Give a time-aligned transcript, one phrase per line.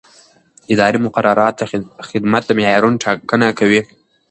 [0.73, 1.61] اداري مقررات د
[2.09, 3.81] خدمت د معیارونو ټاکنه کوي.